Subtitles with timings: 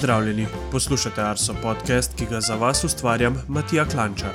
[0.00, 4.32] Pozdravljeni, poslušate Arso podcast, ki ga za vas ustvarjam Matija Klančar.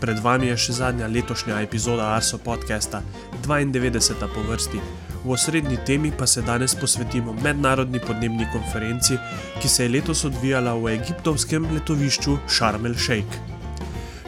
[0.00, 3.00] Pred vami je še zadnja letošnja epizoda Arso podcasta,
[3.46, 4.28] 92.
[4.34, 4.82] po vrsti.
[5.24, 9.16] V osrednji temi pa se danes posvetimo mednarodni podnebni konferenci,
[9.62, 13.40] ki se je letos odvijala v egiptovskem letovišču Sharm el Sheikh.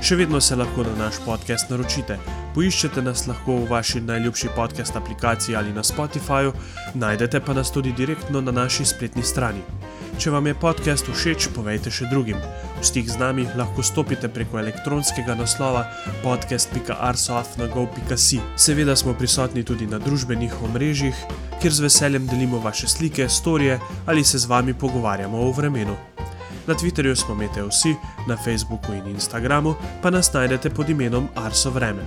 [0.00, 2.16] Še vedno se lahko na naš podcast naročite.
[2.57, 6.57] Poiščete nas lahko v vaši najljubši podcast aplikaciji ali na Spotifyju,
[6.94, 9.91] najdete pa nas tudi direktno na naši spletni strani.
[10.21, 12.36] Če vam je podcast všeč, povejte še drugim.
[12.80, 15.86] V stik z nami lahko stopite preko elektronskega naslova
[16.21, 18.40] podcast.arsoafnago.si.
[18.57, 21.16] Seveda smo prisotni tudi na družbenih omrežjih,
[21.62, 25.96] kjer z veseljem delimo vaše slike, storije ali se z vami pogovarjamo o vremenu.
[26.66, 27.96] Na Twitterju smo mete vsi,
[28.29, 32.02] na Facebooku in Instagramu pa nas najdete pod imenom Arso Vreme.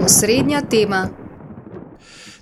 [0.00, 1.25] Osrednja tema.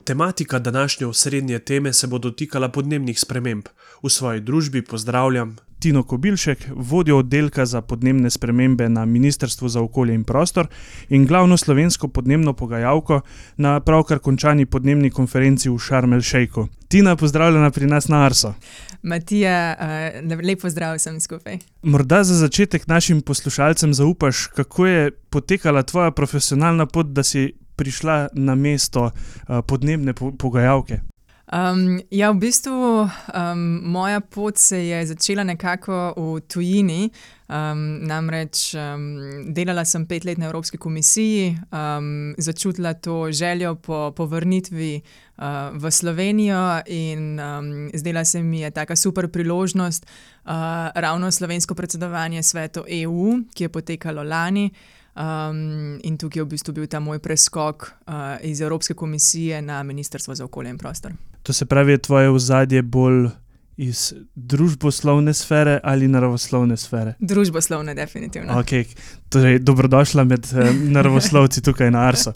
[0.05, 3.65] Tematika današnje osrednje teme se bo dotikala podnebnih sprememb.
[4.03, 10.15] V svoji družbi pozdravljam Tino Kobilšek, vodjo oddelka za podnebne spremembe na Ministrstvu za okolje
[10.15, 10.67] in prostor
[11.09, 13.21] in glavno slovensko podnebno pogajalko
[13.57, 16.69] na pravkar končani podnebni konferenci v Sharm el Sheikhu.
[16.89, 18.55] Tina, pozdravljena pri nas na Arso.
[19.03, 19.77] Matija,
[20.23, 21.59] uh, lepo zdrav vsem skupaj.
[21.83, 28.29] Morda za začetek našim poslušalcem zaupaš, kako je potekala tvoja profesionalna pot, da si prišla
[28.33, 31.03] na mesto uh, podnebne po pogajalke.
[31.45, 37.11] Um, ja, v bistvu um, moja pot se je začela nekako v tujini.
[37.45, 39.21] Um, namreč um,
[39.53, 45.03] delala sem pet let na Evropski komisiji, um, začutila to željo po, po vrnitvi
[45.37, 45.45] uh,
[45.77, 50.53] v Slovenijo in um, zdela se mi je tako super priložnost, uh,
[50.95, 54.71] ravno slovensko predsedovanje svetu EU, ki je potekalo lani.
[55.15, 59.83] Um, in tukaj je v bistvu bil ta moj preskok uh, iz Evropske komisije na
[59.83, 61.13] Ministrstvo za okolje in prostor.
[61.43, 63.29] To se pravi, je tvoje ozadje bolj
[63.77, 67.15] iz družboslovne sfere ali naravoslovne sfere?
[67.19, 68.55] Družboslovne, definitivno.
[68.63, 68.87] Okay.
[69.29, 72.31] Torej, dobrodošla med eh, naravoslovci tukaj na Arso.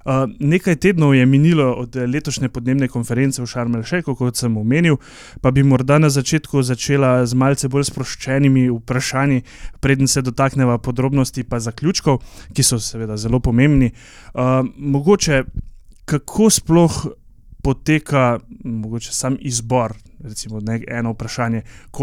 [0.00, 4.56] Uh, nekaj tednov je minilo od letošnje podnebne konference v Sharm el Sheikhu, kot sem
[4.56, 4.96] omenil,
[5.40, 9.44] pa bi morda na začetku začela z malce bolj sproščenimi vprašanji,
[9.80, 12.18] preden se dotakneva podrobnosti in zaključkov,
[12.54, 13.92] ki so seveda zelo pomembni.
[14.34, 15.44] Uh, mogoče,
[16.04, 17.06] kako sploh
[17.62, 19.94] poteka mogoče sam izbor.
[20.20, 21.62] Recimo nek, eno vprašanje,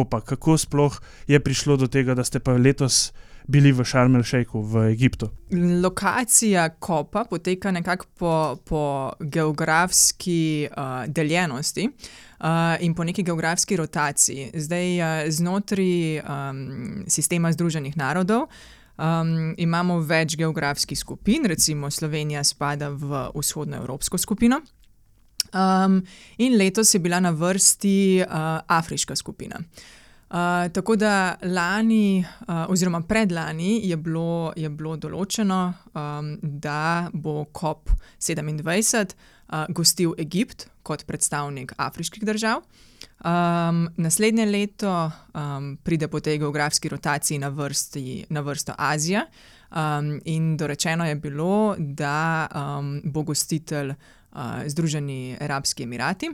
[0.10, 3.14] pa, kako sploh je prišlo do tega, da ste pa letos
[3.48, 5.30] bili v Sharm el Sheikhu v Egiptu?
[5.84, 11.90] Lokacija kopa poteka nekako po, po geografski uh, deljenosti
[12.40, 12.48] uh,
[12.80, 14.52] in po neki geografski rotaciji.
[14.54, 18.48] Zdaj, uh, znotraj um, sistema Združenih narodov.
[18.98, 24.58] Um, imamo več geografskih skupin, recimo Slovenija spada v vzhodnoevropsko skupino,
[25.54, 26.02] Um,
[26.38, 28.34] in letos je bila na vrsti uh,
[28.68, 29.60] afriška skupina.
[30.30, 37.46] Uh, tako da lani, uh, oziroma predlani, je bilo, je bilo določeno, um, da bo
[37.56, 42.60] COP27 uh, gostil Egipt kot predstavnik afriških držav.
[43.24, 44.92] Um, naslednje leto
[45.32, 49.24] um, pride po tej geografski rotaciji na, vrsti, na vrsto Azija,
[49.72, 54.14] um, in dorečeno je bilo, da um, bo gostitelj uh,
[54.68, 56.30] Združeni Arabski Emirati.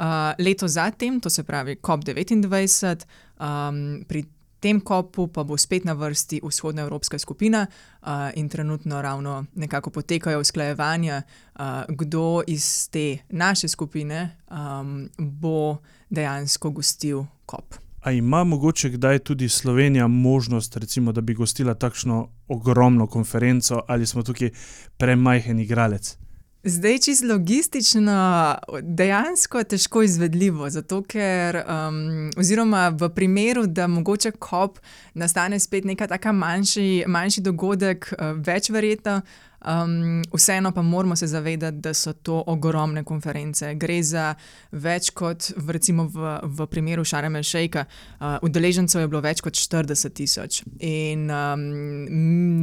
[0.00, 0.04] Uh,
[0.38, 3.04] leto zatem, to se pravi COP29,
[3.40, 4.24] um, pri
[4.60, 9.90] tem kopu pa bo spet na vrsti vzhodna evropska skupina uh, in trenutno ravno nekako
[9.90, 15.76] potekajo usklajevanja, uh, kdo iz te naše skupine um, bo
[16.10, 17.74] dejansko gostil kop.
[18.00, 24.06] A ima mogoče kdaj tudi Slovenija možnost, recimo, da bi gostila takšno ogromno konferenco, ali
[24.06, 24.50] smo tukaj
[24.96, 26.16] premajhen igralec?
[26.64, 30.70] Zdaj, čisto logistično, dejansko težko izvedljivo.
[30.70, 34.78] Zato, ker, um, oziroma v primeru, da mogoče kop
[35.14, 39.22] nastane spet neka taka manjši, manjši dogodek, uh, več verjetno.
[39.60, 43.74] Um, vseeno pa moramo se zavedati, da so to ogromne konference.
[43.74, 44.34] Gre za
[44.72, 49.58] več kot, v, recimo v, v primeru Šareme Šejka, uh, udeležencev je bilo več kot
[49.58, 50.62] 40 tisoč.
[50.80, 51.66] In um,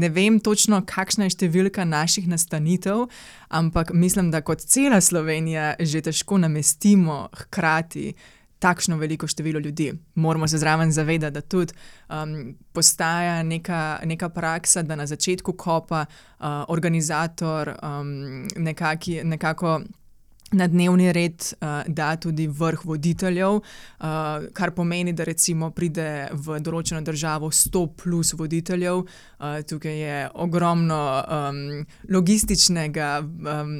[0.01, 3.05] ne vem točno, kakšna je številka naših nastanitev,
[3.53, 8.15] ampak mislim, da kot cela Slovenija že težko namestimo hkrati
[8.59, 9.93] takšno veliko število ljudi.
[10.15, 11.73] Moramo se zraven zavedati, da tudi
[12.09, 16.05] um, postaja neka, neka praksa, da na začetku kopa
[16.39, 19.81] uh, organizator um, nekaki, nekako.
[20.51, 23.63] Na dnevni red uh, da tudi vrh voditeljev, uh,
[24.53, 29.01] kar pomeni, da recimo pride v določeno državo 100 plus voditeljev.
[29.03, 31.59] Uh, tukaj je ogromno um,
[32.09, 33.75] logističnega um,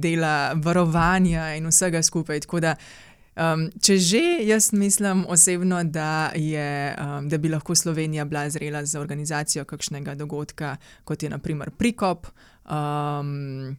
[0.00, 2.40] dela, varovanja in vsega skupaj.
[2.46, 3.07] Tako da uh,
[3.38, 8.84] Um, če že, jaz mislim osebno, da, je, um, da bi lahko Slovenija bila zrela
[8.84, 12.26] za organizacijo kakšnega dogodka, kot je naprimer Prikop.
[12.66, 13.76] Um,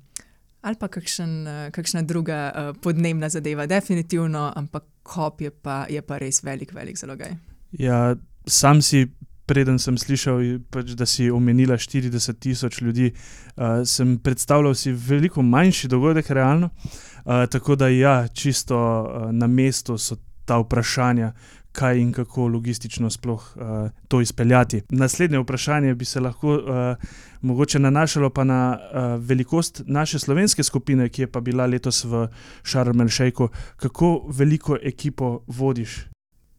[0.61, 6.17] Ali pa kakšen, kakšna druga uh, podnebna zadeva, definitivno, ampak kop je pa, je pa
[6.19, 7.31] res velik, velik zalogaj.
[7.79, 8.15] Ja,
[8.45, 9.05] sam si
[9.50, 15.42] preden sem slišal, pač, da si omenila 40 tisoč ljudi, uh, sem predstavljal si veliko
[15.42, 16.69] manjši dogodek, realno.
[16.69, 21.34] Uh, tako da, ja, čisto uh, na mestu so ta vprašanja,
[21.72, 24.81] kaj in kako logistično sploh uh, to izpeljati.
[24.90, 26.96] Naslednje vprašanje bi se lahko uh,
[27.42, 32.28] mogoče nanašalo pa na uh, velikost naše slovenske skupine, ki je pa bila letos v
[32.63, 33.50] Šarmelšejku.
[33.78, 36.06] Kako veliko ekipo vodiš?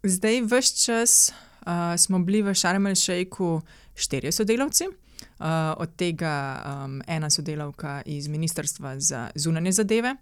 [0.02, 1.32] Zdaj, vse čas
[1.66, 3.60] uh, smo bili v Šarmel Šejku
[3.94, 5.46] štirje sodelavci, uh,
[5.76, 10.14] od tega um, ena sodelavka iz Ministrstva za zunanje zadeve.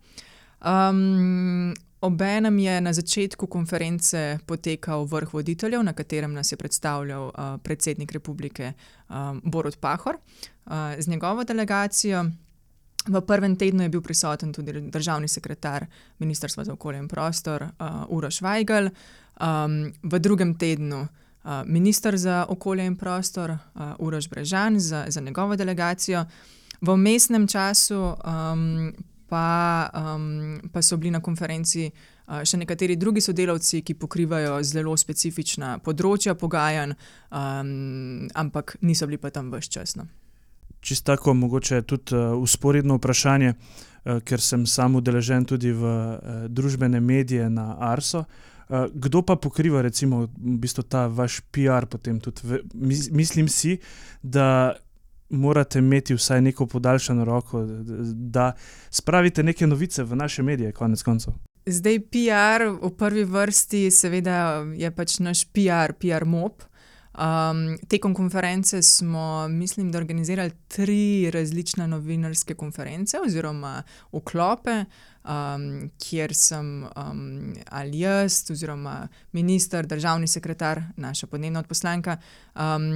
[0.64, 7.32] Um, Obenem je na začetku konference potekal vrh voditeljev, na katerem nas je predstavljal uh,
[7.62, 8.72] predsednik republike
[9.08, 12.24] um, Borod Pahor uh, z njegovo delegacijo.
[13.06, 15.86] V prvem tednu je bil prisoten tudi državni sekretar
[16.18, 17.70] Ministrstva za okolje in prostor uh,
[18.08, 18.90] Uroš Weigel,
[19.40, 21.08] um, v drugem tednu uh,
[21.66, 23.56] ministr za okolje in prostor,
[23.98, 26.24] Urož Brežan, za, za njegovo delegacijo.
[26.80, 28.92] V mestnem času um,
[29.28, 34.94] pa, um, pa so bili na konferenci uh, še nekateri drugi sodelavci, ki pokrivajo zelo
[34.96, 36.94] specifična področja pogajanj,
[37.30, 39.96] um, ampak niso bili pa tam vse čas.
[39.98, 40.06] No.
[40.80, 46.46] Čisto tako, mogoče tudi uh, usporedno vprašanje, uh, ker sem sam udeležen tudi v uh,
[46.48, 48.22] družbene medije na Arso.
[48.22, 48.47] Uh,
[48.94, 51.86] kdo pa pokriva, recimo, v bistvu ta vaš PR?
[51.86, 52.62] Tudi,
[53.10, 53.78] mislim si,
[54.22, 54.76] da
[55.30, 57.64] morate imeti vsaj neko podaljšano roko,
[58.14, 58.52] da
[58.90, 61.34] spravite neke novice v naše medije, konec koncev.
[61.66, 66.62] Zdaj, PR v prvi vrsti, seveda, je pač naš PR, PR MOP.
[67.18, 73.82] Um, tekom konference smo, mislim, da organizirali tri različne novinarske konference oziroma
[74.12, 74.84] vklope
[75.28, 82.16] um, kjer sem um, ali jaz, oziroma minister, državni sekretar, naša podnebna odposlanka,
[82.54, 82.88] um,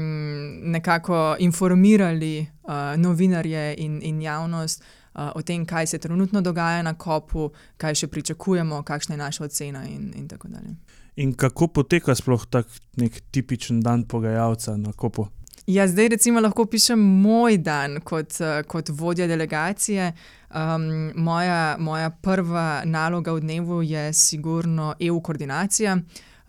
[0.71, 4.83] nekako informirali uh, novinarje in, in javnost
[5.15, 9.45] uh, o tem, kaj se trenutno dogaja na kopu, kaj še pričakujemo, kakšna je naša
[9.45, 10.77] ocena in, in tako dalje.
[11.17, 12.67] In kako poteka sploh tak
[12.97, 15.27] nek tipičen dan pogajalca na kopu?
[15.67, 18.35] Ja, zdaj recimo lahko pišem moj dan kot,
[18.67, 20.13] kot vodja delegacije.
[20.51, 25.97] Um, moja, moja prva naloga v dnevu je sigurno EU koordinacija.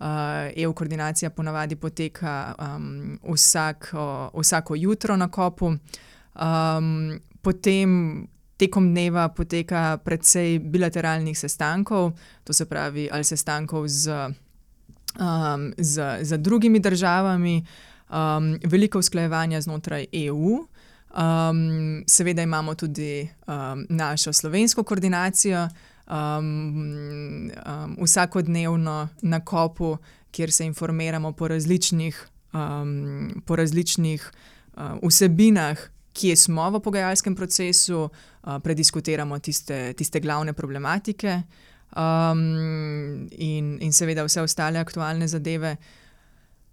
[0.00, 0.06] Uh,
[0.56, 5.66] EU koordinacija ponavadi poteka um, vsako, vsako jutro na kopu.
[6.34, 8.26] Um, potem
[8.56, 12.12] tekom dneva poteka precej bilateralnih sestankov,
[12.44, 14.10] to se pravi ali sestankov z,
[15.18, 17.66] um, z, z drugimi državami
[18.10, 20.66] um, veliko usklajevanja znotraj EU.
[21.14, 25.68] Um, seveda imamo tudi um, našo slovensko koordinacijo,
[26.10, 29.96] um, um, vsakodnevno na kopu,
[30.30, 34.30] kjer se informiramo po različnih, um, po različnih
[34.76, 35.78] uh, vsebinah,
[36.12, 38.08] kje smo v pogajalskem procesu,
[38.42, 41.42] uh, prediskutiramo tiste, tiste glavne problematike
[41.96, 45.76] um, in, in seveda vse ostale aktualne zadeve.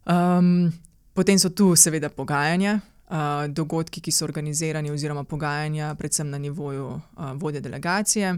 [0.06, 0.72] Um,
[1.14, 2.78] Potem so tu, seveda, pogajanja,
[3.12, 8.32] uh, dogodki, ki so organizirani, oziroma pogajanja, predvsem na nivoju uh, vodje delegacije.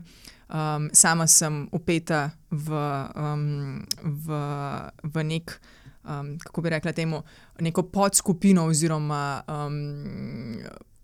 [0.49, 2.81] Um, sama sem upeta v,
[3.15, 3.85] um,
[4.25, 4.41] v,
[5.03, 5.53] v nek,
[6.01, 7.21] um, kako bi rekla, temu,
[7.61, 10.57] neko podskupino, oziroma um,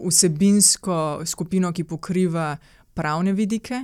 [0.10, 2.56] vsebinsko skupino, ki pokriva
[2.98, 3.84] pravne vidike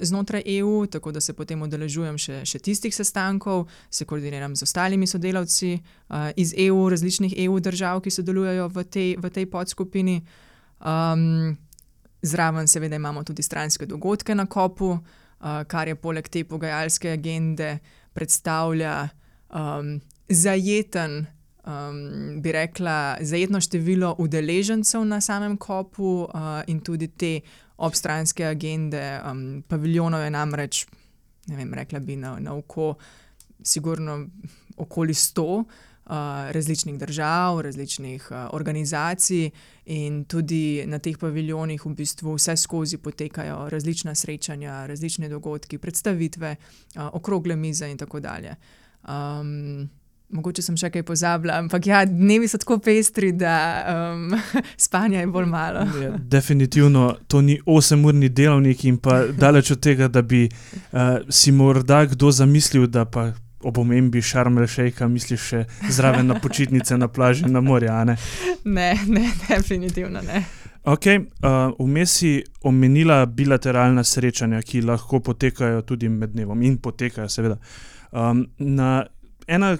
[0.00, 5.06] znotraj EU, tako da se potem udeležujem še, še tistih sestankov, se koordiniram z ostalimi
[5.06, 10.20] sodelavci uh, iz EU, različnih EU držav, ki sodelujejo v tej, v tej podskupini.
[10.84, 11.56] Um,
[12.24, 17.78] zraven, seveda, imamo tudi stranske dogodke na kopu, uh, kar je poleg te pogajalske agende
[18.12, 19.08] predstavlja
[19.48, 19.96] um,
[20.28, 21.24] zajeten.
[21.64, 27.40] Um, bi rekla, zajetno število udeležencev na samem kopu uh, in tudi te
[27.76, 29.20] obstranske agende.
[29.24, 30.84] Um, paviljonov je namreč,
[31.46, 32.94] ne vem, rekla bi na, na oko,
[33.62, 34.26] sigurno
[34.76, 35.64] okoli sto.
[36.04, 36.12] Uh,
[36.52, 39.50] različnih držav, različnih uh, organizacij,
[39.86, 46.56] in tudi na teh paviljonih v bistvu vse skozi potekajo različna srečanja, različne dogodki, predstavitve,
[46.96, 48.52] uh, okrogle mize in tako dalje.
[49.08, 49.88] Um,
[50.32, 53.54] mogoče sem še kaj pozabila, ampak ja, dnevi so tako pestri, da
[54.14, 54.34] um,
[54.86, 55.84] spanja je bolj malo.
[56.00, 61.52] Ja, definitivno to ni 8-urni delovnik in pa daleč od tega, da bi uh, si
[61.52, 63.30] morda kdo zamislil, da pa
[63.64, 67.92] ob omembi šarmel šejka misliš še zraven na počitnice na plaži na morju.
[68.04, 68.16] Ne?
[68.64, 70.44] ne, ne, definitivno ne.
[70.84, 72.34] Ok, uh, vmes si
[72.68, 77.56] omenila bilateralna srečanja, ki lahko potekajo tudi med dnevom in potekajo, seveda.
[78.12, 79.06] Um, na
[79.48, 79.72] ena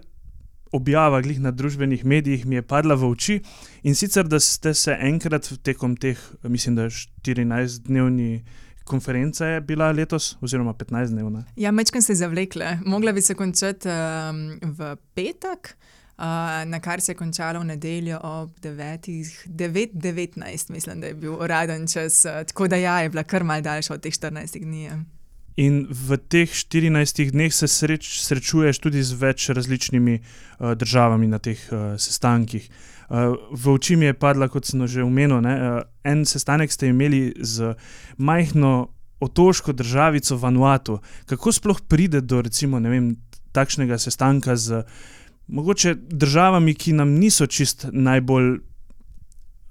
[0.75, 3.39] objava glih na družbenih medijih mi je padla v oči
[3.83, 8.45] in sicer, da ste se enkrat tekom teh, mislim, da 14-dnevni.
[8.85, 11.45] Konferenca je bila letos, oziroma 15-dnevna.
[11.57, 12.79] Ja, mečkam se zavlekle.
[12.85, 15.71] Mogla bi se končati um, v petek,
[16.19, 16.25] uh,
[16.69, 22.27] na kar se je končalo v nedeljo ob 9:19, mislim, da je bil uraden čas.
[22.29, 24.91] Uh, tako da ja, je bila kar mal daljša od teh 14 dni.
[25.57, 31.39] In v teh 14 dneh se sreč, srečuješ tudi z več različnimi uh, državami na
[31.39, 32.67] teh uh, sestankih.
[33.07, 36.91] Uh, v oči mi je padla, kot sem že omenil, ne, uh, en sestanek ste
[36.91, 37.77] imeli z
[38.19, 38.91] majhno
[39.23, 40.99] otoško državico Vanuatu.
[41.31, 43.15] Kako sploh pride do recimo, vem,
[43.55, 44.83] takšnega sestanka z
[45.47, 48.59] mogoče državami, ki nam niso čist najbolj,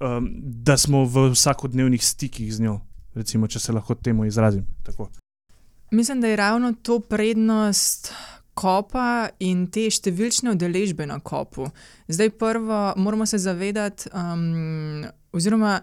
[0.00, 0.30] um,
[0.64, 2.78] da smo v vsakodnevnih stikih z njo,
[3.14, 4.64] recimo, če se lahko temu izrazim.
[4.82, 5.10] Tako.
[5.94, 8.12] Mislim, da je ravno to prednost
[8.54, 11.68] kopa in te številčne udeležbe na kopu.
[12.10, 15.76] Zdaj, prvo, moramo se zavedati, um, oziroma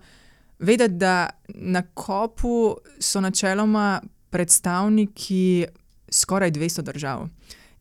[0.60, 4.01] vedeti, da na kopu so načeloma
[4.32, 5.65] predstavniki
[6.12, 7.27] skoraj 200 držav.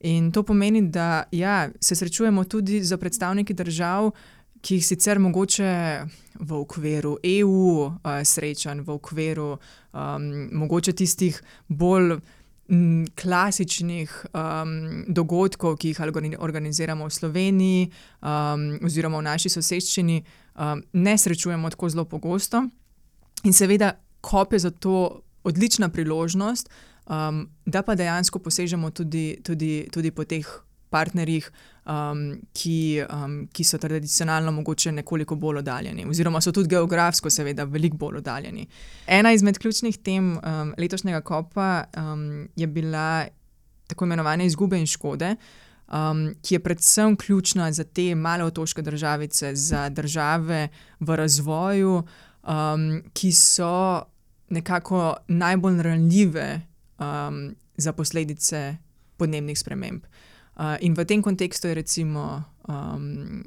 [0.07, 4.13] In to pomeni, da ja, se srečujemo tudi z predstavniki držav,
[4.61, 5.71] ki jih sicer mogoče
[6.41, 10.29] v okviru EU uh, srečanj, v okviru um,
[10.63, 12.19] mogoče tistih bolj
[13.19, 16.01] klasičnih um, dogodkov, ki jih
[16.39, 17.89] organiziramo v Sloveniji
[18.23, 20.21] um, oziroma v naši soseščini,
[20.55, 22.63] um, ne srečujemo tako zelo pogosto.
[23.45, 26.71] In seveda, kop je zato odlična priložnost,
[27.11, 30.47] um, da pa dejansko posežemo tudi, tudi, tudi po teh
[30.91, 31.51] partnerjih,
[31.87, 37.65] um, ki, um, ki so tradicionalno mogoče nekoliko bolj oddaljeni, oziroma so tudi geografsko, seveda,
[37.65, 38.67] veliko bolj oddaljeni.
[39.07, 43.27] Ena izmed ključnih tem um, letošnjega kopa um, je bila
[43.91, 45.35] tako imenovana izgube in škode.
[45.91, 50.69] Um, ki je predvsem ključna za te male otoške državice, za države
[51.01, 51.97] v razvoju,
[52.47, 54.03] um, ki so
[54.51, 56.61] nekako najbolj ranljive
[56.99, 58.77] um, za posledice
[59.17, 60.05] podnebnih sprememb.
[60.61, 63.41] Uh, in v tem kontekstu je recimo um,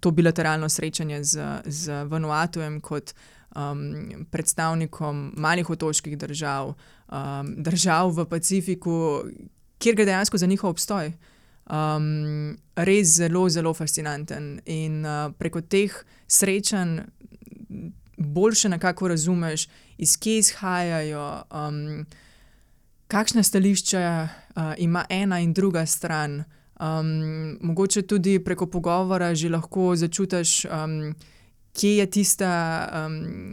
[0.00, 3.14] to bilateralno srečanje z, z Vanuatujem kot
[3.54, 9.22] um, predstavnikom malih otoških držav, um, držav v Pacifiku,
[9.78, 11.12] kjer gre dejansko za njihov obstoj.
[11.70, 14.58] Um, res zelo, zelo fascinanten.
[14.66, 15.94] In uh, preko teh
[16.26, 16.98] srečanj
[18.18, 19.68] boljše nekako razumeš,
[19.98, 21.42] iz kje izhajajo.
[21.50, 22.06] Um,
[23.12, 26.44] kakšne stališče uh, ima ena in druga stran.
[26.80, 31.14] Um, mogoče tudi preko pogovora že lahko začutiš, um,
[31.72, 32.52] kje, tista,
[33.06, 33.50] um,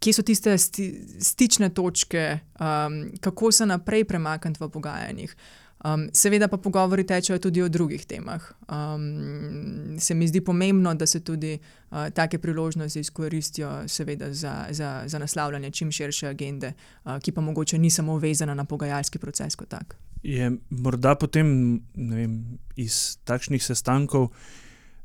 [0.00, 0.86] kje so tiste sti,
[1.20, 5.36] stične točke, um, kako se naprej premakniti v pogajanjih.
[5.84, 8.42] Um, seveda pa pogovori tečejo tudi o drugih temah.
[8.70, 15.02] Um, se mi zdi pomembno, da se tudi uh, take priložnosti izkoristijo seveda, za, za,
[15.06, 16.72] za naslavljanje čim širše agende,
[17.04, 19.96] uh, ki pa mogoče ni samo vezana na pogajalski proces kot tak.
[20.22, 24.30] Je morda potem vem, iz takšnih sestankov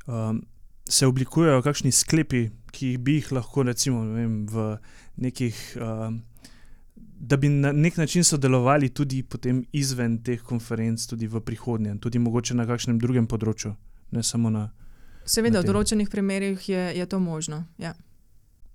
[0.06, 0.44] um,
[0.88, 4.76] se oblikujejo kakšni sklepi, ki bi jih lahko recimo, vem, v
[5.16, 5.76] nekih.
[5.82, 6.22] Um,
[7.20, 9.24] da bi na nek način sodelovali tudi
[9.72, 13.74] izven teh konferenc, tudi v prihodnje, tudi mogoče na kakšnem drugem področju,
[14.10, 14.68] ne samo na.
[15.26, 17.64] Seveda, na v določenih primerjih je, je to možno.
[17.78, 17.94] Ja.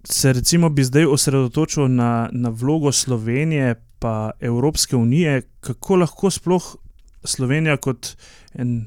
[0.03, 6.75] Se recimo bi zdaj osredotočil na, na vlogo Slovenije in Evropske unije, kako lahko sploh
[7.23, 8.17] Slovenija kot
[8.53, 8.83] en.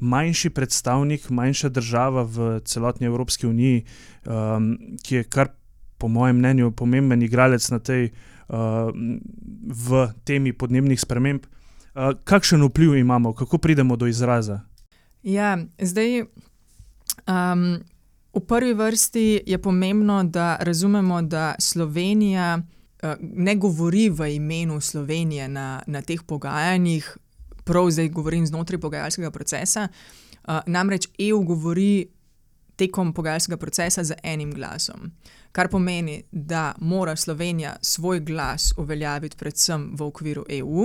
[0.00, 3.82] Manjši predstavnik, manjša država v celotni Evropski uniji,
[4.24, 4.70] um,
[5.04, 5.50] ki je, kar
[6.00, 11.46] po mojem mnenju, pomemben igralec na tej uh, v temi podnebnih sprememb.
[12.24, 14.60] Kakšen vpliv imamo, kako pridemo do izraza?
[15.22, 16.24] Ja, zdaj,
[17.26, 17.80] um,
[18.34, 25.48] v prvi vrsti je pomembno, da razumemo, da Slovenija uh, ne govori v imenu Slovenije
[25.48, 27.16] na, na teh pogajanjih,
[27.64, 29.88] prav zdaj govorim znotraj pogajalskega procesa.
[30.44, 32.06] Uh, namreč EU govori
[32.76, 35.12] tekom pogajalskega procesa z enim glasom.
[35.52, 40.84] Kar pomeni, da mora Slovenija svoj glas uveljaviti predvsem v okviru EU,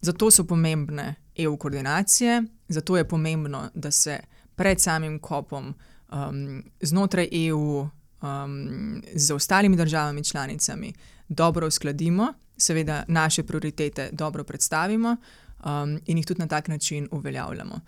[0.00, 4.18] zato so pomembne EU koordinacije, zato je pomembno, da se
[4.54, 5.74] pred samim kopom
[6.12, 10.92] um, znotraj EU um, z ostalimi državami članicami
[11.28, 15.16] dobro uskladimo, seveda naše prioritete dobro predstavimo
[15.64, 17.80] um, in jih tudi na tak način uveljavljamo.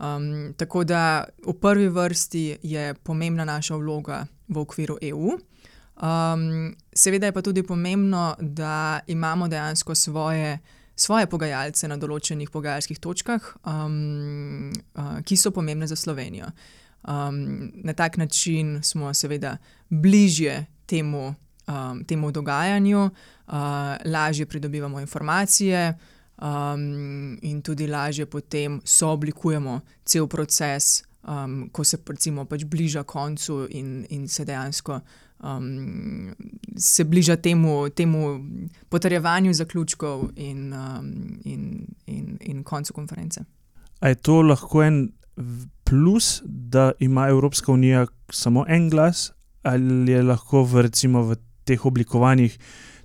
[0.00, 5.38] Um, tako da v prvi vrsti je pomembna naša vloga v okviru EU.
[5.94, 10.58] Um, seveda je pa tudi pomembno, da imamo dejansko svoje,
[10.96, 16.50] svoje pogajalce na določenih pogajalskih točkah, um, uh, ki so pomembne za Slovenijo.
[17.04, 19.56] Um, na tak način smo seveda
[19.88, 21.34] bližje temu,
[21.68, 23.54] um, temu dogajanju, uh,
[24.04, 25.94] lažje pridobivamo informacije
[26.42, 31.98] um, in tudi lažje potem sooblikujemo cel proces, um, ko se
[32.48, 35.00] pač bliža koncu in, in se dejansko.
[35.44, 36.32] Um,
[36.76, 38.40] se bliža temu, temu
[38.88, 43.44] potrjevanju zaključkov in, um, in, in, in koncu konference.
[44.00, 45.12] A je to lahko en
[45.84, 49.32] plus, da ima Evropska unija samo en glas,
[49.62, 52.58] ali je lahko v, recimo, v teh oblikovanjih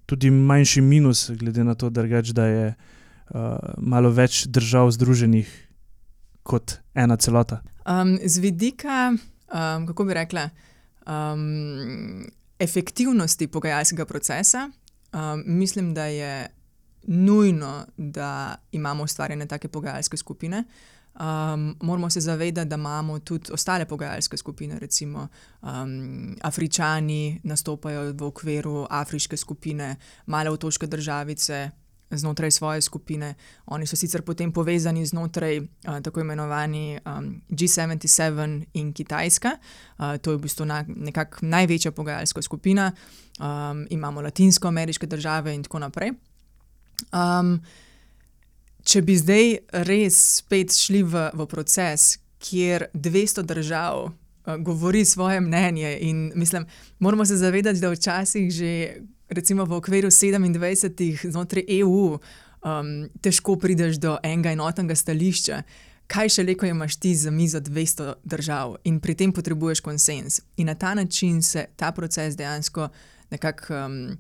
[0.06, 5.50] tudi manjši minus, glede na to, drgač, da je uh, malo več držav združenih
[6.44, 7.62] kot ena celota?
[7.86, 10.50] Um, z vidika, um, kako bi rekla,
[11.10, 12.26] um,
[12.60, 14.70] efektivnosti pogajalskega procesa,
[15.14, 16.48] um, mislim, da je
[17.04, 20.64] nujno, da imamo ustvarjene take pogajalske skupine.
[21.20, 25.28] Um, moramo se zavedati, da imamo tudi ostale pogajalske skupine, recimo
[25.62, 31.70] um, Afričani nastopajo v okviru afriške skupine, male otoške državice
[32.12, 33.36] znotraj svoje skupine.
[33.66, 35.68] Oni so sicer potem povezani znotraj uh,
[36.04, 39.52] tako imenovani um, G77 in Kitajska,
[39.98, 42.92] uh, to je v bistvu na, nekako največja pogajalska skupina,
[43.40, 46.14] um, imamo latinsko-ameriške države in tako naprej.
[47.14, 47.60] Um,
[48.84, 54.12] če bi zdaj res spet šli v, v proces, kjer 200 držav uh,
[54.58, 56.66] govori svoje mnenje, in mislim,
[57.00, 58.74] moramo se zavedati, da včasih že
[59.30, 62.18] recimo v okviru 27 znotraj EU
[62.64, 65.62] um, težko prideš do enega enotnega stališča.
[66.10, 70.42] Kaj še le, ko imaš ti za mizo 200 držav in pri tem potrebuješ konsens.
[70.58, 72.90] In na ta način se ta proces dejansko
[73.30, 73.74] nekako.
[73.86, 74.18] Um,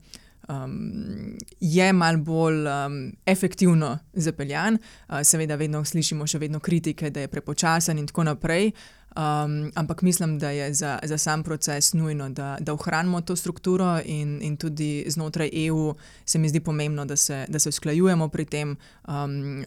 [0.49, 4.77] um, je malo bolj um, efektivno zapeljan.
[5.07, 8.71] Uh, seveda, vedno slišimo še vedno kritike, da je prepočasen in tako naprej.
[9.15, 13.99] Um, ampak mislim, da je za, za sam proces nujno, da, da ohranimo to strukturo,
[14.05, 15.95] in, in tudi znotraj EU
[16.25, 18.77] se mi zdi pomembno, da se, da se usklajujemo pri tem.
[19.07, 19.65] Um,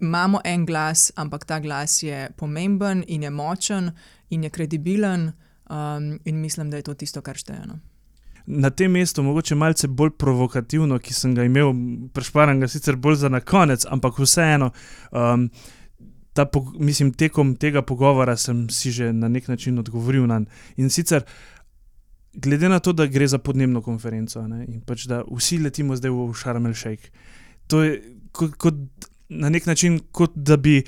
[0.00, 3.90] imamo en glas, ampak ta glas je pomemben in je močen
[4.30, 5.32] in je kredibilen,
[5.70, 7.66] um, in mislim, da je to tisto, kar šteje.
[7.66, 7.78] No
[8.46, 11.72] na tem mestu, mogoče malce bolj provokativno, ki sem ga imel,
[12.14, 14.70] prešparan ga sicer bolj za na konec, ampak vseeno.
[15.10, 15.48] Um,
[16.32, 16.46] Ta,
[16.78, 20.50] mislim, tekom tega pogovora sem si že na nek način odgovoril na njega.
[20.76, 21.24] In sicer,
[22.32, 26.10] glede na to, da gre za podnebno konferenco ne, in pač da vsi letimo zdaj
[26.10, 27.10] v Šarmel Šejk,
[27.68, 27.98] to je
[28.32, 28.74] kot, kot,
[29.28, 30.82] na nek način kot da bi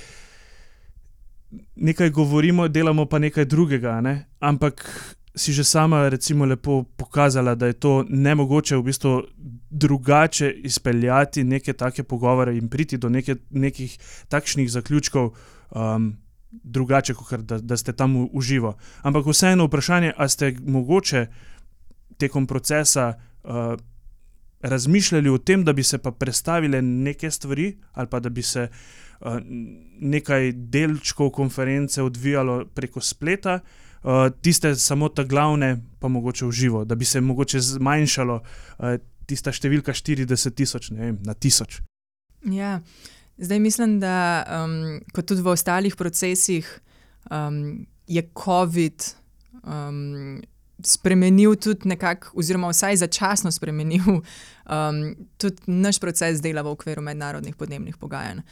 [1.77, 4.01] nekaj govorimo, delamo pa nekaj drugega.
[4.01, 4.85] Ne, ampak
[5.35, 9.23] si že sama recimo lepo pokazala, da je to nemogoče v bistvu
[9.71, 15.35] drugače izpeljati neke take pogovore in priti do neke, nekih takšnih zaključkov.
[15.71, 16.17] Um,
[16.55, 18.77] Drugače, kot da, da ste tam uživo.
[19.03, 21.27] Ampak vseeno vprašanje, ali ste mogoče
[22.17, 23.75] tekom procesa uh,
[24.63, 28.69] razmišljali o tem, da bi se pa predstavile neke stvari, ali pa da bi se
[28.71, 29.33] uh,
[30.01, 36.53] nekaj delčkov konference odvijalo preko spleta, uh, uh, tiste samo te glavne, pa mogoče v
[36.53, 41.81] živo, da bi se mogoče zmanjšalo uh, tista številka 40 tisoč na tisoč.
[42.53, 42.81] Ja,
[43.41, 46.69] zdaj mislim, da um, kot tudi v ostalih procesih
[47.31, 49.13] um, je COVID.
[49.65, 50.43] Um,
[50.85, 54.99] Spremenil tudi nekako, oziroma vsaj začasno spremenil um,
[55.41, 58.43] tudi naš proces dela v okviru mednarodnih podnebnih pogajanj.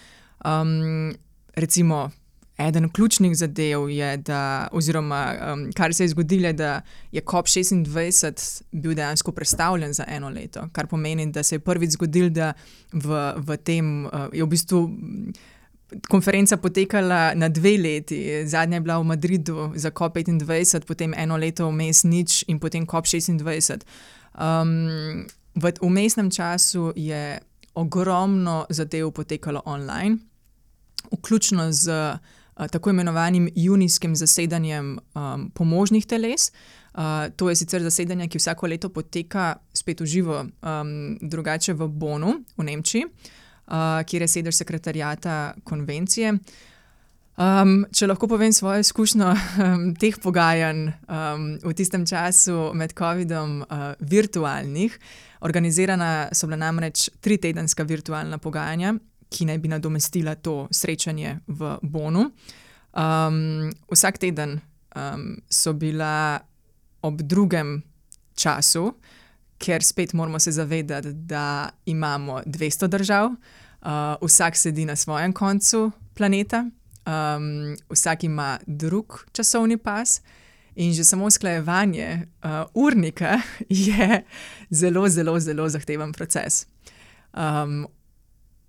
[0.47, 1.11] Um,
[1.59, 2.07] recimo,
[2.69, 6.81] Eden ključnih zadev je, da, oziroma um, kar se je zgodilo, da
[7.13, 12.31] je COP26 bil dejansko predstavljen za eno leto, kar pomeni, da se je prvič zgodil,
[12.31, 12.53] da
[12.93, 14.91] v, v tem uh, je v bistvu.
[16.09, 21.69] Konferenca potekala na dve leti, zadnja je bila v Madridu za COP25, potem eno leto
[21.69, 23.85] vmes nič in potem COP26.
[24.41, 27.39] Um, v umestnem času je
[27.75, 30.17] ogromno zadev potekalo online,
[31.13, 32.19] vključno z Eh,
[32.55, 36.53] tako imenovanim junijskim zasedanjem um, pomožnih teles.
[36.95, 41.89] Uh, to je sicer zasedanje, ki vsako leto poteka spet v živo, um, drugače v
[41.89, 43.07] Bonu v Nemčiji.
[43.67, 46.35] uh, kjer je sedež sekretarijata konvencije.
[47.33, 53.63] Um, če lahko povem svojo izkušnjo um, teh pogajanj um, v tistem času med COVID-om,
[53.65, 54.99] uh, virtualnih,
[55.41, 58.95] organizirana so bila namreč tri tedenska virtualna pogajanja,
[59.33, 62.29] ki naj bi nadomestila to srečanje v Bonu.
[62.93, 64.61] Um, vsak teden
[64.97, 66.41] um, so bila
[67.03, 67.81] ob drugem
[68.37, 68.93] času,
[69.59, 75.91] ker spet moramo se zavedati, da imamo 200 držav, uh, vsak sedi na svojem koncu
[76.15, 76.67] planeta.
[77.07, 80.21] Um, vsak ima drug časovni pas,
[80.75, 84.23] in že samo usklajevanje uh, urnika je
[84.71, 86.67] zelo, zelo, zelo zahteven proces.
[87.33, 87.87] Um,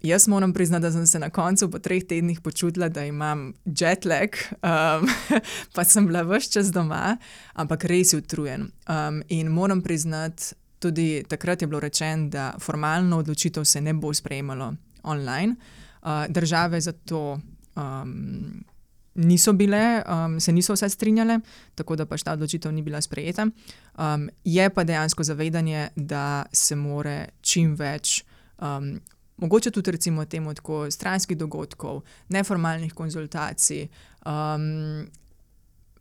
[0.04, 4.06] jaz moram priznati, da sem se na koncu, po treh tednih, počutila, da imam jet
[4.06, 5.08] lag, um,
[5.76, 7.18] pa sem bila vse čas doma,
[7.54, 8.68] ampak res utrujen.
[8.88, 14.14] Um, in moram priznati, tudi takrat je bilo rečeno, da formalno odločitev se ne bo
[14.14, 15.56] sprejemalo online.
[16.02, 17.40] Uh, države za to
[17.76, 18.64] um,
[19.16, 21.40] niso bile, um, se niso vse strinjale,
[21.76, 23.48] tako da pač ta odločitev ni bila sprejeta.
[23.98, 28.24] Um, je pa dejansko zavedanje, da se more čim več.
[28.60, 29.00] Um,
[29.38, 33.88] Mogoče tudi, recimo, temu tako stranskih dogodkov, neformalnih konzultacij,
[34.26, 35.08] um,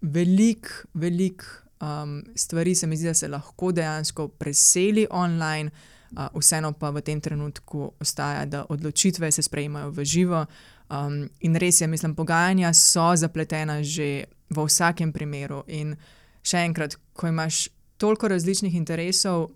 [0.01, 1.45] veliko, veliko
[1.83, 5.71] um, stvari se mi zdi, da se lahko dejansko preseli online,
[6.13, 10.47] uh, vseeno pa v tem trenutku ostaja, da odločitve se sprejemajo v živo.
[10.91, 15.65] Um, in res je, mislim, pogajanja so zapletena že v vsakem primeru.
[15.67, 15.97] In
[16.45, 19.51] še enkrat, ko imaš toliko različnih interesov,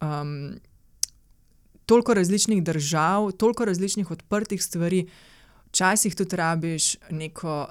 [0.00, 0.58] um,
[1.88, 5.06] toliko različnih držav, toliko različnih odprtih stvari,
[5.68, 7.68] včasih tudi rabiš neko.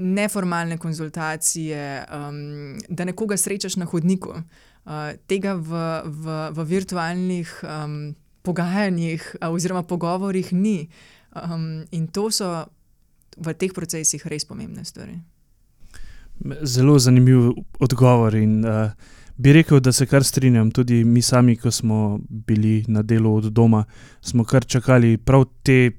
[0.00, 4.30] Neformalne konzultacije, um, da nekoga srečaš na hodniku.
[4.30, 4.92] Uh,
[5.26, 10.88] tega v, v, v virtualnih um, pogajanjih uh, oziroma pogovorih ni.
[11.34, 12.48] Um, in to so
[13.36, 15.18] v teh procesih res pomembne stvari.
[16.62, 17.50] Zelo zanimiv
[17.82, 18.38] odgovor.
[18.38, 18.94] In, uh,
[19.40, 20.70] bi rekel, da se kar strinjam.
[20.70, 23.84] Tudi mi sami, ko smo bili na delu od doma,
[24.20, 25.90] smo kar čakali prav te.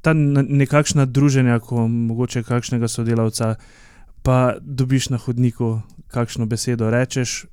[0.00, 3.54] Ta nekakšna druženja, ko mogoče kakšnega sodelavca,
[4.22, 7.44] pa dobiš na hodniku, kakšno besedo rečeš,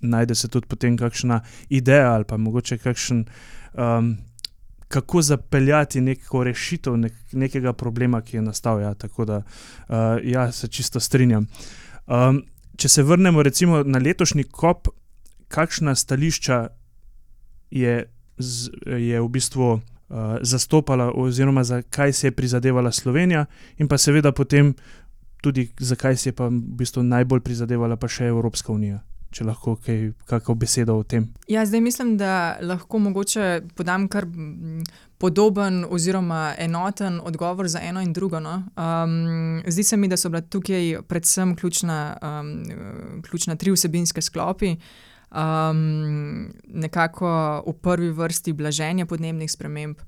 [0.00, 3.24] najde se tudi potem kakšna ideja ali pa mogoče kakšen
[3.74, 4.16] um,
[4.88, 8.80] kako zapeljati neko rešitev nek, nekega problema, ki je nastal.
[8.80, 11.46] Ja, tako da uh, ja, se čisto strinjam.
[12.06, 12.42] Um,
[12.78, 14.88] če se vrnemo recimo na letošnji kop,
[15.48, 16.68] kakšna stališča
[17.74, 17.94] je,
[18.38, 19.80] z, je v bistvu uh,
[20.40, 23.46] zastopala, oziroma zakaj se je prizadevala Slovenija,
[23.78, 24.74] in pa seveda potem
[25.42, 29.76] tudi zakaj se je pa v bistvu najbolj prizadevala pa še Evropska unija če lahko
[29.84, 31.28] kaj, kakšno besedo o tem.
[31.48, 34.26] Ja, zdaj mislim, da lahko mogoče podam kar
[35.18, 38.40] podoben oziroma enoten odgovor za eno in drugo.
[38.40, 38.62] No?
[38.76, 44.76] Um, zdi se mi, da so bile tukaj predvsem ključna, um, ključna tri vsebinske sklopi.
[45.28, 47.28] Um, nekako
[47.66, 49.98] v prvi vrsti blaženje podnebnih sprememb.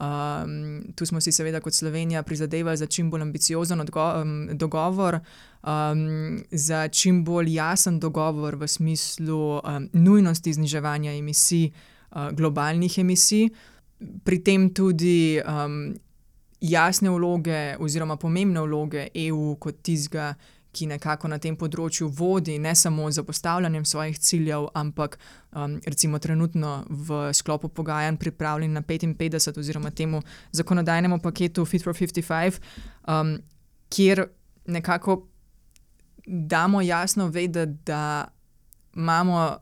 [0.00, 5.18] Um, tu smo si, seveda, kot Slovenija, prizadevali za čim bolj ambiciozen um, dogovor,
[5.62, 11.70] um, za čim bolj jasen dogovor v smislu um, nujnosti zniževanja emisij,
[12.10, 13.48] uh, globalnih emisij,
[14.24, 15.94] pri tem tudi um,
[16.60, 20.34] jasne vloge oziroma pomembne vloge EU kot tizga
[20.76, 25.16] ki nekako na tem področju vodi, ne samo z postavljanjem svojih ciljev, ampak
[25.56, 30.20] um, recimo trenutno v sklopu pogajanj pripravljen na 55 oziroma temu
[30.52, 32.60] zakonodajnemu paketu Fit for 55,
[33.08, 33.38] um,
[33.88, 34.26] kjer
[34.66, 35.22] nekako
[36.26, 38.28] damo jasno vedeti, da
[38.96, 39.56] imamo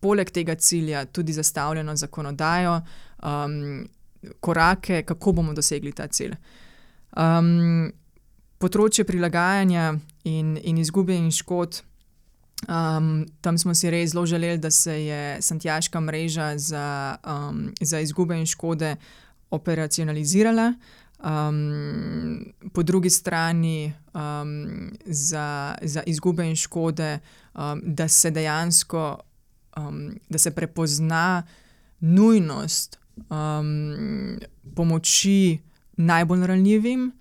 [0.00, 2.80] poleg tega cilja tudi zastavljeno zakonodajo,
[3.22, 3.88] um,
[4.40, 6.34] korake, kako bomo dosegli ta cilj.
[7.16, 7.90] Um,
[8.60, 11.82] področje prilagajanja in, in izgube in škod.
[12.68, 18.00] Um, tam smo si res zelo želeli, da se je Santiaška mreža za, um, za
[18.00, 18.96] izgube in škode
[19.50, 20.74] operacionalizirala,
[21.18, 27.18] um, po drugi strani um, za, za izgube in škode,
[27.54, 29.18] um, da se dejansko
[29.76, 31.42] um, da se prepozna
[32.00, 34.38] nujnost um,
[34.74, 35.58] pomoči
[35.96, 37.12] najbolj ranljivim.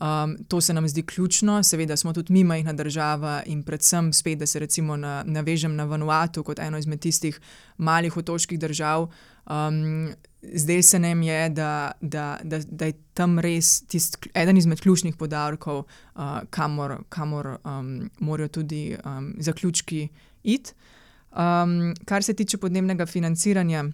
[0.00, 4.38] Um, to se nam zdi ključno, seveda smo tudi mi majhna država in predvsem spet,
[4.38, 7.40] da se recimo na, navežem na Vanuatu kot eno izmed tistih
[7.78, 9.08] malih otoških držav.
[9.46, 14.80] Um, zdaj se nam je, da, da, da, da je tam res tist, eden izmed
[14.80, 20.08] ključnih podarkov, uh, kamor, kamor um, morajo tudi um, zaključki
[20.42, 20.72] iti.
[21.30, 23.84] Um, kar se tiče podnebnega financiranja,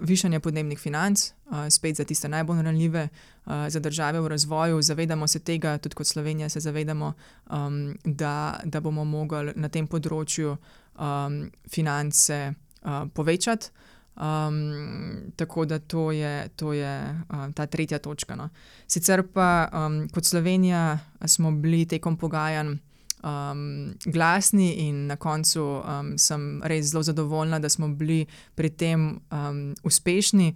[0.00, 3.08] višanje podnebnih financ, uh, spet za tiste najbolj ranljive,
[3.46, 4.82] uh, za države v razvoju.
[4.82, 7.12] Zavedamo se tega, tudi kot Slovenija se zavedamo,
[7.50, 13.70] um, da, da bomo mogli na tem področju um, finance uh, povečati.
[14.16, 16.92] Um, tako da to je, to je
[17.28, 18.36] uh, ta tretja točka.
[18.36, 18.48] No.
[18.88, 22.78] Sicer pa um, kot Slovenija smo bili tekom pogajanj
[23.26, 29.20] um, glasni in na koncu um, sem res zelo zadovoljna, da smo bili pri tem
[29.30, 30.54] um, uspešni,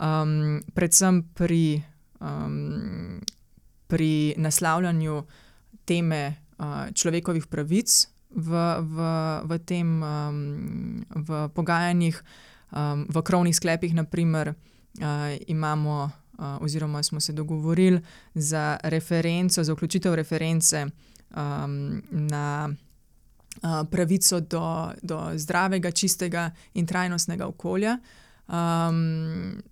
[0.00, 1.82] um, predvsem pri,
[2.20, 3.20] um,
[3.86, 5.22] pri naslavljanju
[5.84, 6.22] teme
[6.58, 7.90] uh, človekovih pravic
[8.30, 9.10] v, v,
[9.44, 12.22] v tem um, v pogajanjih.
[12.72, 16.08] Um, v krovnih sklepih, naprimer, uh, imamo,
[16.40, 18.00] uh, oziroma smo se dogovorili
[18.34, 20.86] za referenco, za vključitev reference
[21.36, 22.68] um, na
[23.62, 27.98] uh, pravico do, do zdravega, čistega in trajnostnega okolja,
[28.48, 29.62] um,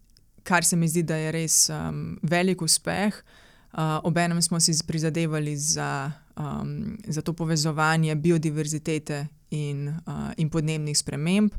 [0.43, 3.23] kar se mi zdi, da je res um, velik uspeh.
[3.71, 10.99] Uh, Obenem smo si prizadevali za, um, za to povezovanje biodiverzitete in, uh, in podnebnih
[10.99, 11.55] sprememb.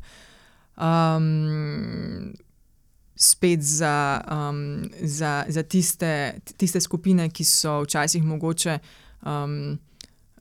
[0.76, 2.32] Um,
[3.16, 8.78] spet za, um, za, za tiste, tiste skupine, ki so včasih mogoče,
[9.22, 9.78] um,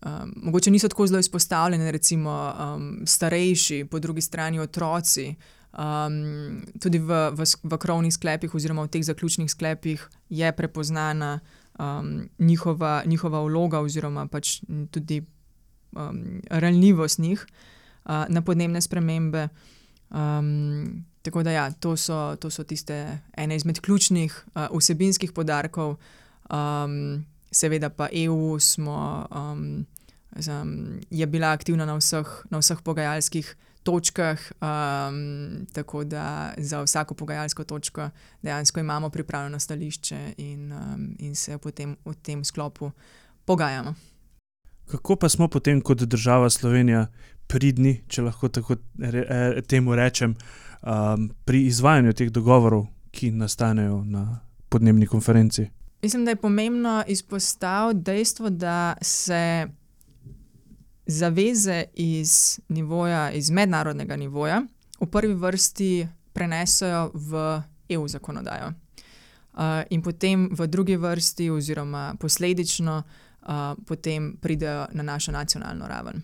[0.05, 5.35] um, mogoče niso tako zelo izpostavljene, recimo um, starejši, po drugi strani otroci.
[5.71, 11.39] Um, tudi v, v, v krovnih sklepih, oziroma v teh zaključnih sklepih, je prepoznana
[11.79, 14.59] um, njihova, njihova vloga, oziroma pač
[14.91, 15.21] tudi
[15.91, 17.45] um, ranljivost njih
[18.05, 19.47] uh, na podnebne spremembe.
[20.09, 25.95] Um, tako da, ja, to, so, to so tiste ene izmed ključnih uh, vsebinskih podarkov,
[26.49, 29.85] um, seveda pa EU smo, um,
[30.35, 37.13] zam, je bila aktivna na vseh, na vseh pogajalskih točkah, um, tako da za vsako
[37.13, 38.09] pogajalsko točko
[38.41, 42.91] dejansko imamo pripravljeno stališče in, um, in se potem v tem sklopu
[43.45, 43.93] pogajamo.
[44.85, 47.07] Kako pa smo potem kot država Slovenija
[47.47, 50.35] pridni, če lahko tako re, e, temu rečem,
[50.81, 55.67] um, pri izvajanju teh dogovorov, ki nastanejo na podnebni konferenci?
[56.01, 59.67] Mislim, da je pomembno izpostaviti dejstvo, da se
[61.05, 64.61] zaveze iz, nivoja, iz mednarodnega nivoja
[64.99, 68.67] v prvi vrsti prenesajo v EU zakonodajo.
[69.53, 73.47] Uh, in potem v drugi vrsti, oziroma posledično, uh,
[73.87, 76.21] potem pridejo na našo nacionalno raven.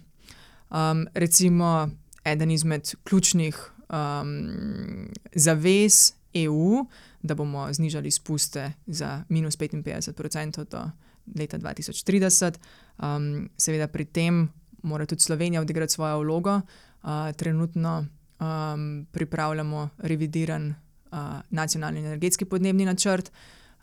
[0.69, 1.89] Um, recimo,
[2.23, 6.85] eden izmed ključnih um, zavez EU,
[7.21, 10.89] da bomo znižali izpuste za minus 55% do
[11.35, 12.53] leta 2030.
[12.97, 14.49] Um, seveda, pri tem
[14.83, 16.55] mora tudi Slovenija odigrati svojo vlogo.
[17.03, 18.05] Uh, trenutno
[18.39, 21.17] um, pripravljamo revidiran uh,
[21.49, 23.31] nacionalni energetski podnebni načrt,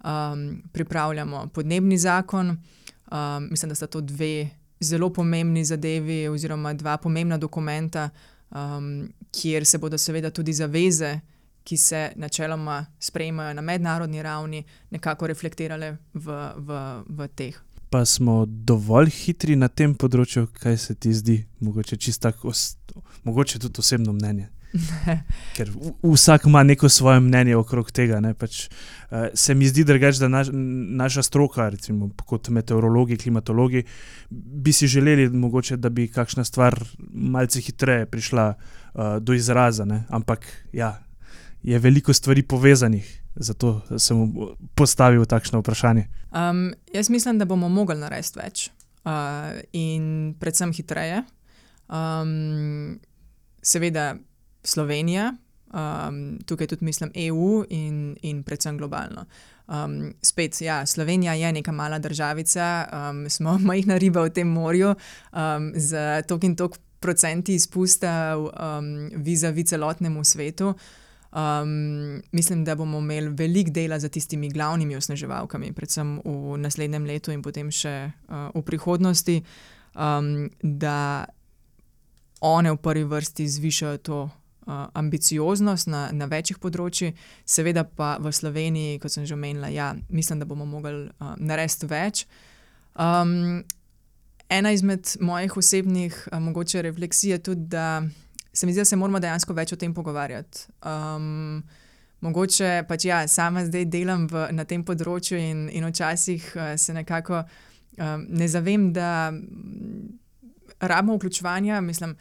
[0.05, 2.51] um, pripravljamo podnebni zakon.
[2.51, 8.11] Um, mislim, da sta to dve zelo pomembni zadevi, oziroma dva pomembna dokumenta,
[8.51, 11.21] um, kjer se bodo seveda tudi zaveze,
[11.65, 17.61] ki se načeloma sprejemajo na mednarodni ravni, nekako reflektirale v, v, v teh.
[17.91, 22.53] Pa smo dovolj hitri na tem področju, kaj se ti zdi, mogoče čisto tako,
[23.25, 24.51] mogoče tudi osebno mnenje.
[25.57, 25.71] Ker
[26.03, 28.19] vsak ima neko svoje mnenje okrog tega.
[28.39, 30.51] Pač, uh, se mi zdi drugače, da naš,
[30.99, 33.85] naša stroka, recimo kot meteorologi, klimatologi,
[34.31, 36.81] bi si želeli, mogoče, da bi kakšna stvar
[37.13, 39.85] malce hitreje prišla uh, do izraza.
[39.85, 40.03] Ne?
[40.09, 41.04] Ampak ja,
[41.65, 44.21] je veliko stvari povezanih, zato sem
[44.75, 46.07] postavil takšno vprašanje.
[46.31, 48.69] Um, jaz mislim, da bomo mogli narediti več
[49.05, 51.25] uh, in predvsem hitreje.
[51.89, 53.01] Um,
[53.63, 54.15] seveda.
[54.65, 55.35] Slovenija,
[55.73, 59.27] um, tukaj tudi mislim EU in, in predvsem globalno.
[59.67, 64.95] Um, spet, ja, Slovenija je neka mala državica, um, smo majhna riba v tem morju
[64.95, 70.75] um, z tok in tok procenti izpusta um, vizavi celotnemu svetu.
[71.35, 77.33] Um, mislim, da bomo imeli veliko dela za tistimi glavnimi osneževalkami, predvsem v naslednjem letu
[77.35, 79.41] in potem še uh, v prihodnosti,
[79.99, 81.27] um, da
[82.41, 88.31] one v prvi vrsti zvišajo to uh, ambicioznost na, na večjih področjih, seveda pa v
[88.31, 92.29] Sloveniji, kot sem že omenila, ja, mislim, da bomo mogli uh, narediti več.
[92.95, 93.65] Um,
[94.47, 98.05] ena izmed mojih osebnih uh, refleksij je tudi, da
[98.55, 100.69] se mi zdi, da se moramo dejansko več o tem pogovarjati.
[100.87, 101.63] Um,
[102.25, 106.95] mogoče pač ja, sama zdaj delam v, na tem področju in, in včasih uh, se
[106.95, 109.33] nekako um, ne zavem, da
[110.81, 112.17] rabimo vključevanja, mislim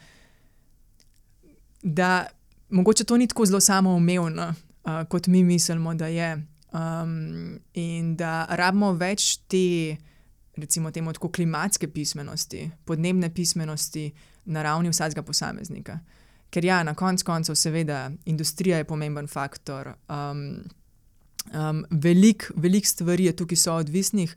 [1.84, 2.26] da
[2.74, 4.54] mogoče to ni tako zelo samoumevno.
[4.84, 6.46] uh, kot mi mislimo, da je.
[6.72, 9.96] Um, in da rabimo več te,
[10.56, 14.08] recimo, temu, tako klimatske pismenosti, podnebne pismenosti
[14.44, 15.98] na ravni vsakega posameznika.
[16.54, 19.88] Ker ja, na koncu koncev, seveda, industrija je pomemben faktor.
[20.08, 20.62] Um,
[21.50, 24.36] um, Veliko velik stvari je tukaj so odvisnih,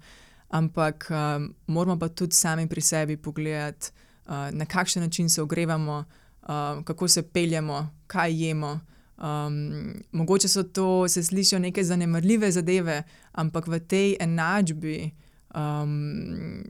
[0.49, 3.91] ampak um, moramo pa tudi sami pri sebi pogledati,
[4.25, 6.05] uh, na kakšen način se ogrevamo,
[6.41, 6.47] uh,
[6.83, 8.79] kako se peljemo, kaj jemo.
[9.17, 15.11] Um, mogoče so to, se slišijo neke zanemrljive zadeve, ampak v tej enačbi
[15.55, 16.63] um,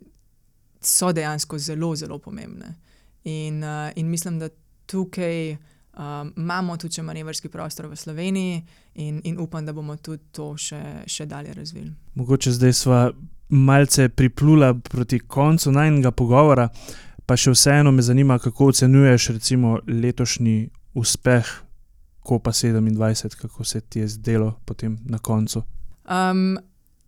[0.82, 2.76] so dejansko zelo, zelo pomembne.
[3.24, 4.50] In, uh, in mislim, da
[4.88, 8.62] tukaj um, imamo tudi manevrski prostor v Sloveniji,
[8.98, 11.92] in, in upam, da bomo tudi to še, še dalje razvili.
[12.16, 13.02] Mogoče zdaj smo
[13.50, 16.68] malce priplula proti koncu najnega pogovora,
[17.26, 21.54] pa še vseeno me zanima, kako ocenjuješ recimo letošnji uspeh
[22.28, 25.62] Kopa 27, kako se ti je zdelo potem na koncu.
[26.12, 26.58] Um,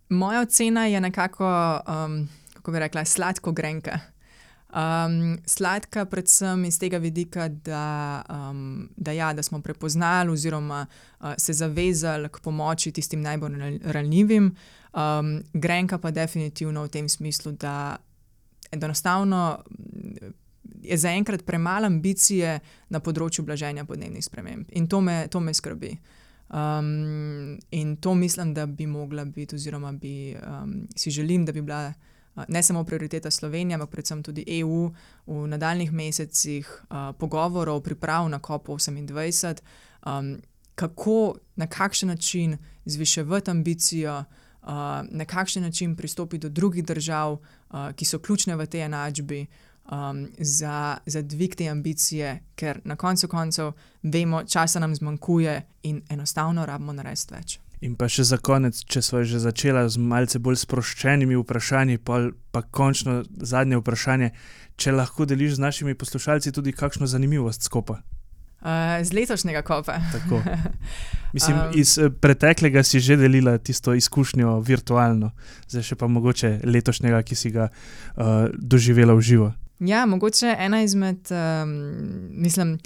[0.08, 1.44] moja ocena je nekako,
[1.84, 2.22] um,
[2.54, 3.98] kako bi rekla, sladko-grenka.
[4.70, 11.32] Um, sladka, predvsem iz tega vidika, da, um, da, ja, da smo prepoznali oziroma uh,
[11.38, 14.54] se zavezali k pomoči tistim najbolj ranljivim,
[14.94, 17.96] um, grenka pa definitivno v tem smislu, da
[18.70, 19.58] enostavno
[20.82, 25.96] je zaenkrat premalo ambicije na področju blaženja podnebnih sprememb in to me, to me skrbi.
[26.50, 31.62] Um, in to mislim, da bi mogla biti, oziroma bi, um, si želim, da bi
[31.62, 32.06] bila uh,
[32.48, 34.90] ne samo prioriteta Slovenije, ampak predvsem tudi EU
[35.26, 39.60] v nadaljnih mesecih uh, pogovorov, priprav na COP28,
[40.06, 40.36] um,
[40.74, 44.68] kako, na kakšen način zviševati ambicijo, uh,
[45.10, 49.46] na kakšen način pristopiti do drugih držav, uh, ki so ključne v tej enačbi
[49.90, 53.72] um, za, za dvig te ambicije, ker na koncu koncev
[54.02, 57.60] vemo, časa nam zmanjkuje in enostavno rabimo narediti več.
[57.80, 62.28] In pa še za konec, če smo že začeli z malce bolj sproščenimi vprašanji, pa,
[62.52, 64.32] pa končno zadnje vprašanje,
[64.76, 68.02] če lahko deliš z našimi poslušalci tudi kakšno zanimivost skopa.
[68.60, 69.96] Uh, z letošnjega kopa.
[70.12, 70.42] Tako.
[71.36, 75.30] Mislim, um, iz uh, preteklega si že delila tisto izkušnjo virtualno,
[75.64, 79.48] zdaj še pa mogoče letošnjega, ki si ga uh, doživela v živo.
[79.80, 81.72] Ja, mogoče ena izmed, um,
[82.36, 82.76] mislim,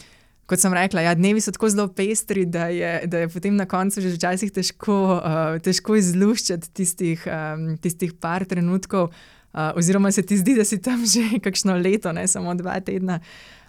[0.46, 3.66] kot sem rekla, ja, dnevi so tako zelo pestri, da je, da je potem na
[3.68, 10.22] koncu že včasih težko, uh, težko izluščiti tistih, um, tistih par trenutkov, uh, oziroma se
[10.22, 13.20] ti zdi, da si tam že kakšno leto, ne samo dva tedna.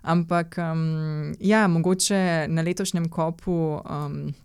[0.06, 3.82] Ampak, um, ja, mogoče na letošnjem kopu.
[3.82, 4.36] Um,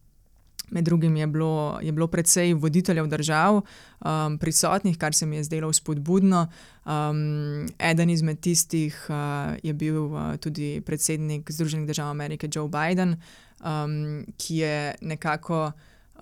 [0.71, 5.45] Med drugim je bilo, je bilo predvsej voditeljev držav um, prisotnih, kar se mi je
[5.45, 6.47] zdelo spodbudno.
[6.87, 13.17] Um, eden izmed tistih uh, je bil uh, tudi predsednik Združenih držav Amerike, Joe Biden,
[13.61, 15.73] um, ki je nekako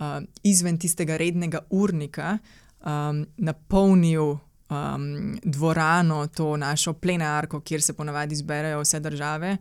[0.00, 0.06] uh,
[0.42, 2.38] izven tistega rednega urnika
[2.84, 4.36] um, napolnil.
[4.68, 9.56] Um, dvorano, to našo plenarko, kjer se ponavadi zberejo vse države,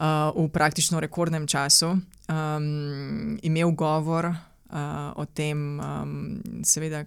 [0.00, 0.04] uh,
[0.36, 1.96] v praktično rekordnem času
[2.30, 7.04] um, imel govor uh, o tem, um, seveda,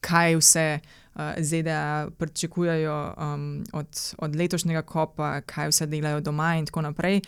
[0.00, 3.88] kaj vse uh, ZDA pričakujejo um, od,
[4.18, 7.20] od letošnjega kopa, kaj vse delajo doma in tako naprej.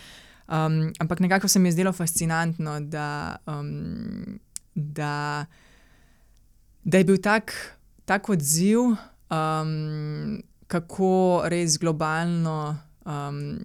[0.48, 4.38] Um, ampak nekako se mi je zdelo fascinantno, da, um,
[4.74, 5.46] da,
[6.84, 7.52] da je bil tak,
[8.04, 13.58] tak odziv, um, kako res globalno um,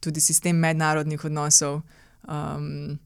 [0.00, 1.82] tudi sistem mednarodnih odnosov
[2.28, 2.98] um,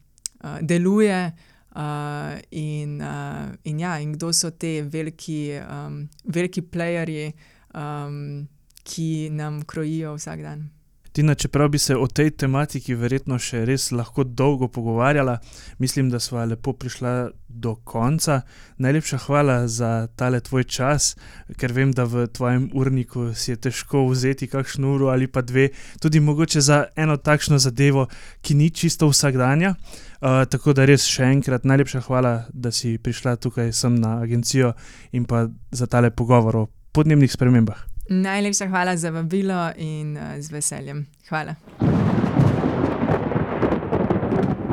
[0.44, 1.33] uh, deluje.
[1.70, 7.30] Uh, in, uh, in, ja, in kdo so ti veliki, um, veliki playerji,
[7.78, 8.48] um,
[8.83, 10.66] ki nam krojijo vsak dan.
[11.12, 15.40] Tina, čeprav bi se o tej tematiki verjetno še res lahko dolgo pogovarjala,
[15.79, 18.40] mislim, da smo lepo prišla do konca.
[18.79, 21.16] Najlepša hvala za tale tvoj čas,
[21.59, 25.70] ker vem, da v tvojem urniku si je težko vzeti kakšno uro ali pa dve,
[26.01, 28.07] tudi mogoče za eno takšno zadevo,
[28.42, 29.75] ki ni čisto vsakdanja.
[30.20, 34.75] Uh, tako da res še enkrat najlepša hvala, da si prišla tukaj sem na agencijo
[35.11, 37.89] in pa za tale pogovor o podnebnih spremembah.
[38.11, 41.07] Najlepša hvala za vabilo in uh, z veseljem.
[41.28, 41.55] Hvala.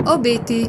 [0.07, 0.67] Obeti.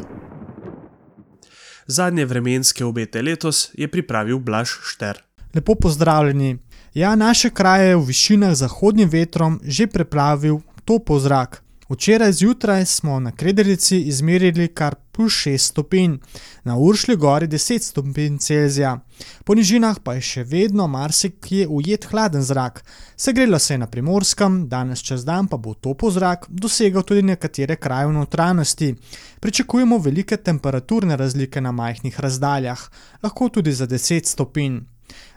[1.87, 5.17] Zadnje vremenske obete letos je pripravil Blaž Šter.
[5.53, 6.57] Lepo pozdravljeni.
[6.93, 11.63] Ja, naše kraje v višinah zahodnim vetrom že preplavil topov zrak.
[11.89, 16.17] Včeraj zjutraj smo na Krederici izmerili kar plus 6 stopinj,
[16.63, 18.99] na Uršli gori 10 stopinj Celzija.
[19.43, 22.83] Po nižinah pa je še vedno marsikje ujet hladen zrak.
[23.17, 27.75] Segrelo se je na primorskem, danes čez dan pa bo topo zrak dosegal tudi nekatere
[27.75, 28.93] kraje v notranjosti.
[29.39, 32.85] Pričakujemo velike temperaturne razlike na majhnih razdaljah,
[33.23, 34.79] lahko tudi za 10 stopinj.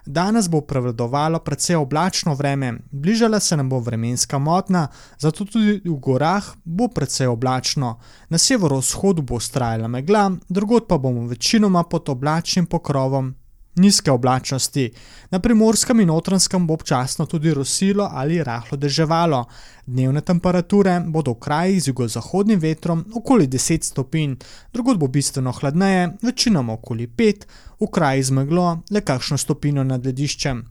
[0.06, 4.88] Danes bo prevladovalo precej oblačno vreme, bližala se nam bo vremenska motnja,
[5.18, 7.98] zato tudi v gorah bo precej oblačno.
[8.28, 13.34] Na severovzhodu bo ustrajala megla, drugod pa bomo večinoma pod oblačnim pokrovom.
[13.74, 14.90] Nizke oblačnosti.
[15.30, 19.44] Na primorskem in notranskem bo občasno tudi rosilo ali rahlo deževalo.
[19.86, 24.36] Dnevne temperature bodo v krajih z jugozahodnim vetrom okoli 10 stopinj,
[24.72, 27.46] drugod bo bistveno hladneje, večinoma okoli 5,
[27.80, 30.62] v krajih z meglo le kakšno stopinjo nad lediščem.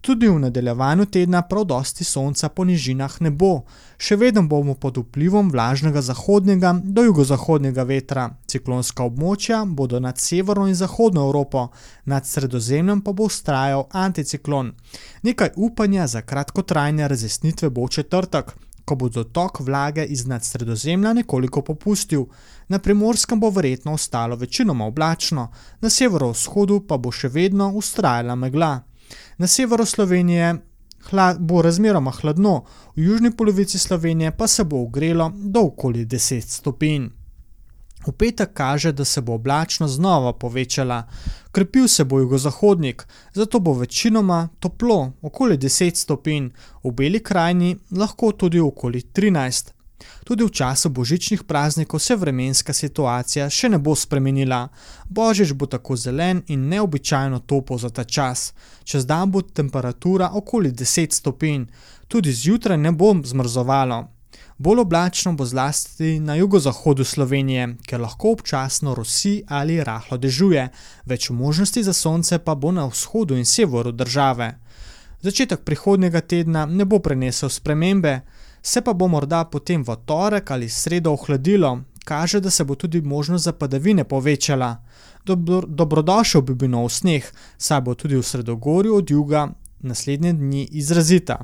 [0.00, 3.64] Tudi v nadaljevanju tedna prav dosti sonca po nižinah ne bo,
[3.98, 8.30] še vedno bomo pod vplivom vlažnega zahodnega do jugozahodnega vetra.
[8.46, 11.68] Ciklonska območja bodo nad severno in zahodno Evropo,
[12.04, 14.72] nad sredozemljem pa bo ustrajal anticiklon.
[15.26, 18.54] Nekaj upanja za kratkotrajne razjasnitve bo četrtek,
[18.90, 22.24] ko bo dotok vlage iznad sredozemlja nekoliko popustil.
[22.68, 25.46] Na primorskem bo verjetno ostalo večinoma oblačno,
[25.80, 28.72] na severovzhodu pa bo še vedno ustrajala megla.
[29.38, 30.56] Na severu Slovenije
[31.38, 32.64] bo razmeroma hladno,
[32.96, 37.08] v južni polovici Slovenije pa se bo ogrelo do okoli 10 stopinj.
[38.06, 41.02] V petek kaže, da se bo oblačnost znova povečala,
[41.52, 46.48] krepil se bo jugozahodnik, zato bo večinoma toplo, okoli 10 stopinj,
[46.84, 49.70] v beli krajini lahko tudi okoli 13.
[50.24, 54.68] Tudi v času božičnih praznikov se vremenska situacija še ne bo spremenila.
[55.08, 58.52] Božič bo tako zelen in neobičajno topo za ta čas.
[58.84, 61.66] Čez dan bo temperatura okoli 10 stopinj,
[62.08, 64.19] tudi zjutraj ne bo zmrzovalo.
[64.60, 70.66] Bolj oblačno bo zlasti na jugozahodu Slovenije, ker lahko občasno rosi ali rahlo dežuje,
[71.06, 74.50] več možnosti za sonce pa bo na vzhodu in severu države.
[75.22, 78.20] Začetek prihodnega tedna ne bo prenesel spremembe,
[78.62, 83.00] se pa bo morda potem v torek ali sredo ohladilo, kaže, da se bo tudi
[83.00, 84.74] možnost za padavine povečala.
[85.24, 89.48] Dobro, dobrodošel bi bil nov sneh, saj bo tudi v sredogorju od juga
[89.80, 91.38] naslednje dni izrazita.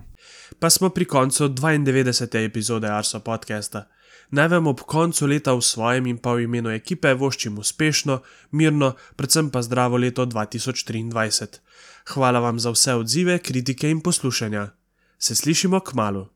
[0.59, 2.45] Pa smo pri koncu 92.
[2.45, 3.89] epizode Arso podcasta.
[4.31, 8.95] Naj vam ob koncu leta v svojem in pa v imenu ekipe voščim uspešno, mirno,
[9.17, 11.61] predvsem pa zdravo leto 2023.
[12.17, 14.71] Hvala vam za vse odzive, kritike in poslušanja.
[15.19, 16.27] Se slišimo k malu.